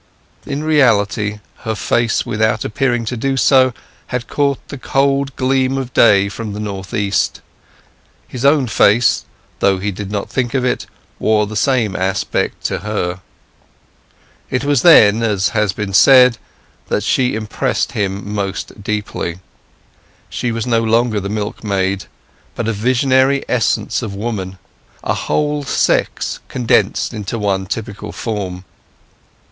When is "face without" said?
1.75-2.65